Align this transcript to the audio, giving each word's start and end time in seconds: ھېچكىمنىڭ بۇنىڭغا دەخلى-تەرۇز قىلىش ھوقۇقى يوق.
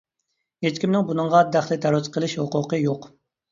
ھېچكىمنىڭ 0.67 1.05
بۇنىڭغا 1.09 1.43
دەخلى-تەرۇز 1.57 2.11
قىلىش 2.19 2.37
ھوقۇقى 2.43 2.83
يوق. 2.89 3.11